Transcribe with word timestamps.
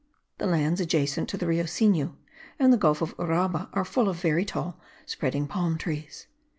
[The 0.39 0.47
lands 0.47 0.81
adjacent 0.81 1.29
to 1.29 1.37
the 1.37 1.45
Rio 1.45 1.65
Cenu 1.65 2.15
and 2.57 2.73
the 2.73 2.77
Gulf 2.77 3.03
of 3.03 3.15
Uraba 3.17 3.69
are 3.71 3.85
full 3.85 4.09
of 4.09 4.19
very 4.19 4.45
tall, 4.45 4.79
spreading 5.05 5.45
palm 5.45 5.77
trees. 5.77 6.25